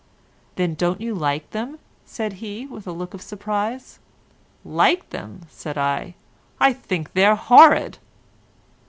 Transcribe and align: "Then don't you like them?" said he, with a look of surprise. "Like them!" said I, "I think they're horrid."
"Then 0.55 0.73
don't 0.73 0.99
you 0.99 1.13
like 1.13 1.51
them?" 1.51 1.77
said 2.05 2.33
he, 2.41 2.65
with 2.65 2.87
a 2.87 2.91
look 2.91 3.13
of 3.13 3.21
surprise. 3.21 3.99
"Like 4.65 5.11
them!" 5.11 5.41
said 5.47 5.77
I, 5.77 6.15
"I 6.59 6.73
think 6.73 7.13
they're 7.13 7.35
horrid." 7.35 7.99